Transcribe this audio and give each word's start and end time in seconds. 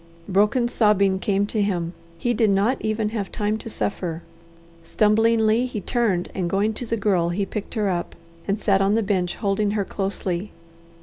Broken 0.27 0.67
sobbing 0.67 1.19
came 1.19 1.45
to 1.45 1.61
him. 1.61 1.93
He 2.17 2.33
did 2.33 2.49
not 2.49 2.81
even 2.81 3.09
have 3.09 3.31
time 3.31 3.59
to 3.59 3.69
suffer. 3.69 4.23
Stumblingly 4.83 5.67
he 5.67 5.79
turned 5.79 6.31
and 6.33 6.49
going 6.49 6.73
to 6.73 6.87
the 6.87 6.97
Girl 6.97 7.29
he 7.29 7.45
picked 7.45 7.75
her 7.75 7.87
up, 7.87 8.15
and 8.47 8.59
sat 8.59 8.81
on 8.81 8.95
the 8.95 9.03
bench 9.03 9.35
holding 9.35 9.69
her 9.77 9.85
closely. 9.85 10.51